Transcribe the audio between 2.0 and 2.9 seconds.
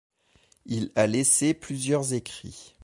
écrits.